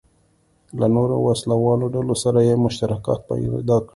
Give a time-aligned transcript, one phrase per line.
[0.79, 3.89] له نورو وسله والو ډلو سره یې مشترکات پیدا کړل.